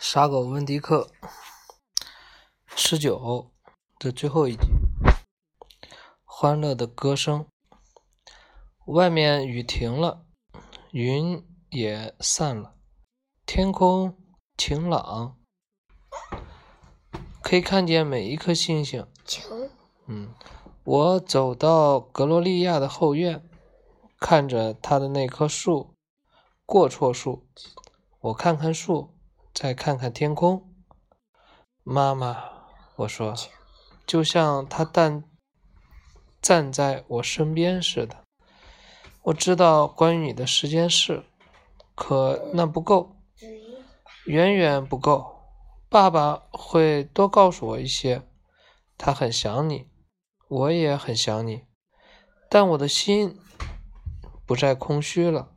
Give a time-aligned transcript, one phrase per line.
[0.00, 1.10] 傻狗温迪克
[2.76, 3.50] 十九
[3.98, 4.68] 的最后一集，
[6.24, 7.46] 欢乐的歌声。
[8.86, 10.24] 外面雨停了，
[10.92, 12.76] 云也散了，
[13.44, 14.16] 天空
[14.56, 15.36] 晴朗，
[17.42, 19.04] 可以看见每一颗星星。
[20.06, 20.32] 嗯，
[20.84, 23.44] 我走到格罗利亚的后院，
[24.20, 25.96] 看着他的那棵树——
[26.64, 27.48] 过错树。
[28.20, 29.17] 我看看树。
[29.60, 30.72] 再看看天空，
[31.82, 32.44] 妈妈，
[32.94, 33.34] 我说，
[34.06, 35.24] 就像他站
[36.40, 38.22] 站在我身边似的。
[39.22, 41.24] 我知道关于你的十件事，
[41.96, 43.16] 可那不够，
[44.26, 45.42] 远远不够。
[45.88, 48.22] 爸爸会多告诉我一些，
[48.96, 49.88] 他很想你，
[50.46, 51.64] 我也很想你，
[52.48, 53.36] 但我的心
[54.46, 55.56] 不再空虚了。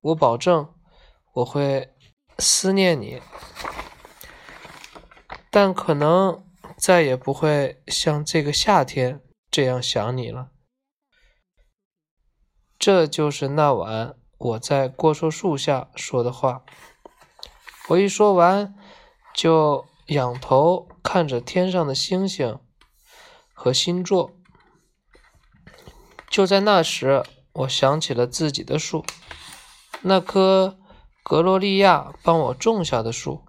[0.00, 0.72] 我保证，
[1.34, 1.92] 我会。
[2.38, 3.22] 思念你，
[5.50, 6.44] 但可能
[6.76, 10.50] 再也不会像这个夏天这样想你了。
[12.78, 16.62] 这就是那晚我在过树树下说的话。
[17.88, 18.74] 我一说完，
[19.34, 22.60] 就仰头看着天上的星星
[23.54, 24.36] 和星座。
[26.28, 29.02] 就在那时，我想起了自己的树，
[30.02, 30.78] 那棵。
[31.28, 33.44] 格罗利亚帮我种下的树，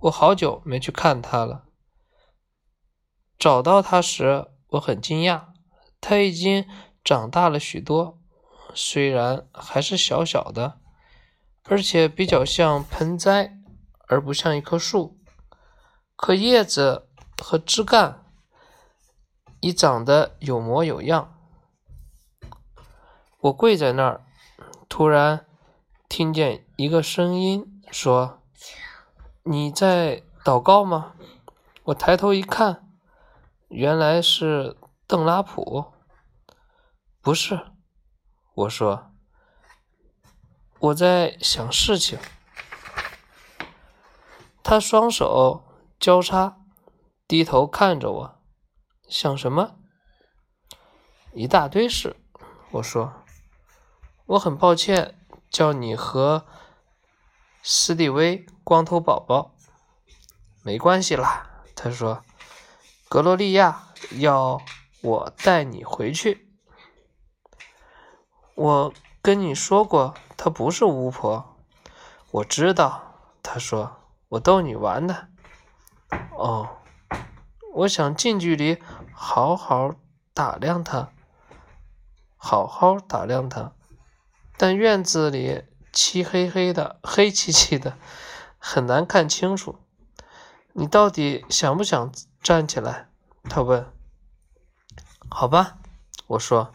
[0.00, 1.64] 我好久没去看它了。
[3.38, 5.44] 找到它时，我很惊讶，
[5.98, 6.68] 它已经
[7.02, 8.18] 长大了许多，
[8.74, 10.78] 虽然还是小小的，
[11.64, 13.56] 而且比较像盆栽，
[14.06, 15.18] 而不像一棵树。
[16.16, 18.26] 可叶子和枝干
[19.60, 21.34] 已长得有模有样。
[23.38, 24.26] 我跪在那儿，
[24.86, 25.46] 突然。
[26.10, 28.42] 听见一个声音说
[29.44, 31.12] ：“你在祷告吗？”
[31.84, 32.88] 我抬头一看，
[33.68, 35.92] 原来是邓拉普。
[37.20, 37.66] 不是，
[38.54, 39.10] 我说
[40.80, 42.18] ：“我在想事情。”
[44.64, 45.62] 他双手
[45.98, 46.62] 交叉，
[47.28, 48.40] 低头看着我，
[49.06, 49.76] 想什么？
[51.34, 52.16] 一大堆事。
[52.70, 53.12] 我说
[54.24, 55.18] ：“我很抱歉。”
[55.50, 56.46] 叫你和
[57.72, 59.54] 斯蒂威光头宝宝
[60.64, 62.24] 没关系啦，他说
[63.08, 64.60] ：“格罗利亚要
[65.02, 66.50] 我带你回去。”
[68.56, 68.92] 我
[69.22, 71.56] 跟你说过，她不是巫婆。
[72.32, 73.98] 我知道，他说
[74.30, 75.28] ：“我逗你玩的。”
[76.36, 76.78] 哦，
[77.74, 78.82] 我想近距离
[79.12, 79.94] 好好
[80.34, 81.12] 打量她，
[82.36, 83.72] 好好打量她。
[84.56, 87.96] 但院子里漆黑黑的，黑漆漆的，
[88.58, 89.78] 很难看清楚。
[90.72, 92.12] 你到底想不想
[92.42, 93.08] 站起来？
[93.48, 93.86] 他问。
[95.30, 95.78] 好吧，
[96.28, 96.72] 我说。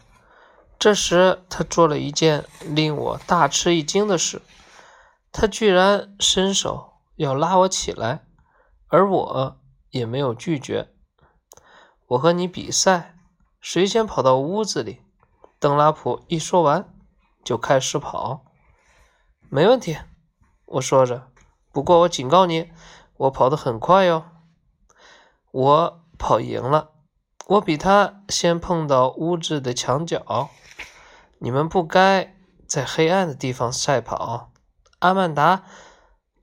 [0.78, 4.42] 这时，他做了一件令我大吃一惊的事，
[5.32, 8.26] 他居然伸手要拉我起来，
[8.88, 9.60] 而我
[9.90, 10.92] 也没有拒绝。
[12.08, 13.16] 我和你比赛，
[13.60, 15.02] 谁先跑到屋子里？
[15.58, 16.92] 邓拉普一说完。
[17.42, 18.44] 就开始跑，
[19.56, 19.96] 没问题。
[20.66, 21.28] 我说着，
[21.72, 22.70] 不过我警告你，
[23.16, 24.26] 我跑得很快哟。
[25.50, 26.90] 我跑赢了，
[27.46, 30.50] 我比他先碰到屋子的墙角。
[31.38, 32.36] 你们不该
[32.68, 34.52] 在黑暗的地方赛跑。
[34.98, 35.62] 阿曼达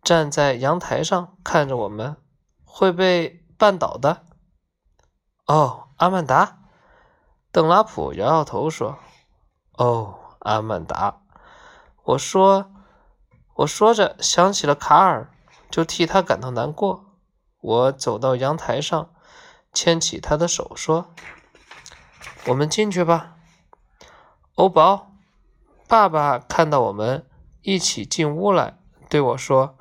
[0.01, 2.17] 站在阳台上看着我们，
[2.65, 4.25] 会被绊倒的。
[5.45, 6.63] 哦，阿曼达。
[7.51, 8.97] 邓拉普摇摇头说
[9.77, 11.21] ：“哦。”阿曼达，
[12.03, 12.72] 我说，
[13.55, 15.31] 我说着想起了卡尔，
[15.69, 17.05] 就替他感到难过。
[17.61, 19.13] 我走到阳台上，
[19.71, 21.13] 牵起他的手，说
[22.47, 23.35] ：“我们进去吧。”
[24.55, 25.11] 欧宝，
[25.87, 27.29] 爸爸看到我们
[27.61, 28.77] 一起进屋来，
[29.09, 29.77] 对我说：“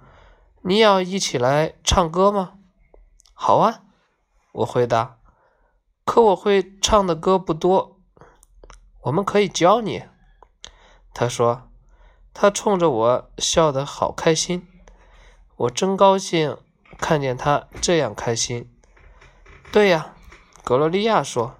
[0.63, 2.59] 你要一起来唱歌吗
[3.35, 3.81] ？”“好啊。”
[4.53, 5.19] 我回答。
[6.05, 8.01] “可我会唱的歌不多，
[9.03, 10.05] 我们可以教你。”
[11.15, 11.71] 他说
[12.35, 14.67] ：“他冲着我笑得好开心，
[15.57, 16.57] 我真高兴
[16.99, 18.71] 看见他这样开心。”
[19.73, 20.15] 对呀，
[20.65, 21.57] 格罗利亚说：“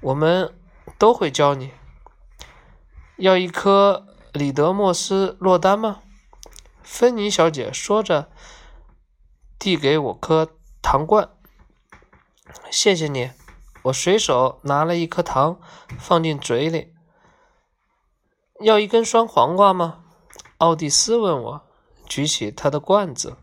[0.00, 0.54] 我们
[0.98, 1.72] 都会教你。
[3.16, 6.00] 要一颗里德莫斯落丹吗？”
[6.82, 8.30] 芬妮小姐说着，
[9.58, 11.30] 递给我颗糖罐。
[12.70, 13.30] “谢谢你。”
[13.86, 15.58] 我随手拿了一颗糖，
[15.98, 16.94] 放进嘴里。
[18.60, 20.01] 要一根酸黄瓜吗？
[20.62, 21.62] 奥蒂斯问我，
[22.06, 23.36] 举起他的罐子。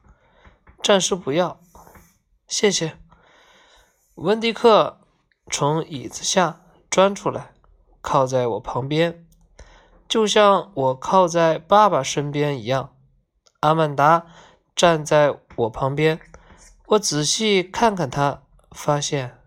[0.82, 1.60] 暂时不要，
[2.48, 2.98] 谢谢。
[4.16, 5.02] 温迪克
[5.52, 7.52] 从椅子下钻出来，
[8.00, 9.28] 靠在我旁边，
[10.08, 12.96] 就像我靠在爸爸身边一样。
[13.60, 14.28] 阿曼达
[14.74, 16.22] 站在我旁边，
[16.86, 19.38] 我仔细看看他，发现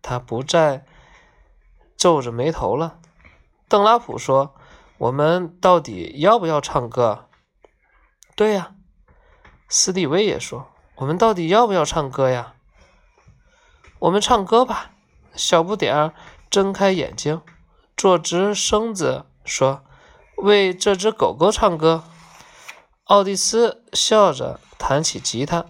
[0.00, 0.86] 他不再
[1.96, 3.00] 皱着眉头了。
[3.68, 4.54] 邓拉普说
[4.98, 7.28] ：“我们到底要不要唱歌
[8.34, 8.74] ？”“对呀。”
[9.68, 12.54] 斯蒂威也说：“我们到底要不要唱歌呀
[14.00, 14.92] ？”“我们唱歌吧。”
[15.34, 16.14] 小不点儿
[16.48, 17.42] 睁开眼睛，
[17.94, 19.84] 坐直身子说
[20.38, 22.04] ：“为这只狗狗唱歌。”
[23.04, 25.66] 奥蒂斯笑着弹起吉他，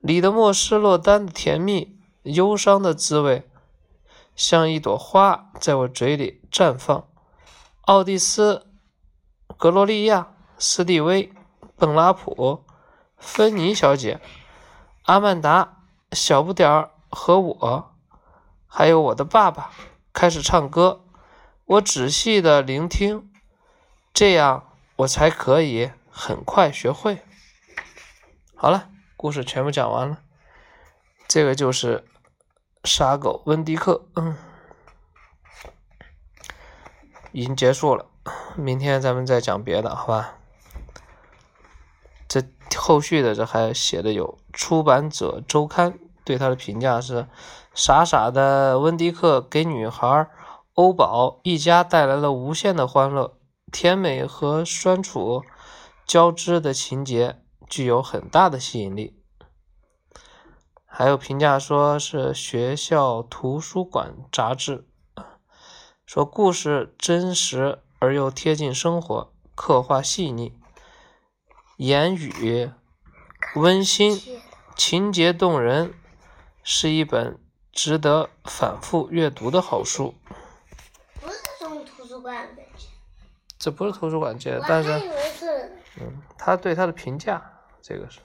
[0.00, 3.48] 里德莫斯洛丹的甜蜜、忧伤的滋味，
[4.34, 7.06] 像一朵花在我嘴里绽放。
[7.86, 8.66] 奥蒂斯、
[9.58, 11.32] 格罗利亚、斯蒂威。
[11.76, 12.64] 邓拉普、
[13.18, 14.20] 芬妮小姐、
[15.02, 15.82] 阿曼达、
[16.12, 17.94] 小不点儿和我，
[18.68, 19.72] 还有我的爸爸
[20.12, 21.04] 开始唱歌。
[21.64, 23.28] 我仔细的聆听，
[24.14, 27.18] 这样我才可以很快学会。
[28.54, 30.20] 好了，故事全部讲完了。
[31.26, 32.06] 这个就是
[32.84, 34.36] 傻狗温迪克，嗯，
[37.34, 38.06] 已经结束了。
[38.56, 40.34] 明天咱们再讲别的，好吧？
[42.28, 42.40] 这
[42.78, 47.26] 后续的这还写的有出版者周刊对他的评价是：
[47.74, 50.30] 傻傻的温迪克给女孩
[50.74, 53.36] 欧宝一家带来了无限的欢乐，
[53.72, 55.42] 甜美和酸楚
[56.06, 59.20] 交织的情节具有很大的吸引力。
[60.86, 64.86] 还有评价说是学校图书馆杂志，
[66.14, 70.56] 说故事真实而又贴近生活，刻画细腻。
[71.76, 72.70] 言语
[73.56, 74.22] 温馨，
[74.76, 75.92] 情节动人，
[76.62, 77.36] 是一本
[77.72, 80.14] 值得反复阅读的好书。
[81.20, 82.86] 不是从图书馆借，
[83.58, 84.90] 这不是图书馆借的，但是，
[85.36, 87.42] 是，嗯，他对他的评价，
[87.82, 88.20] 这个是。